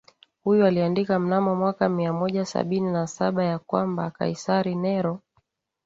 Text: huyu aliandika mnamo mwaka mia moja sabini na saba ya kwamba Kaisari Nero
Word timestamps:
huyu 0.43 0.65
aliandika 0.65 1.19
mnamo 1.19 1.55
mwaka 1.55 1.89
mia 1.89 2.13
moja 2.13 2.45
sabini 2.45 2.91
na 2.91 3.07
saba 3.07 3.43
ya 3.45 3.59
kwamba 3.59 4.11
Kaisari 4.11 4.75
Nero 4.75 5.19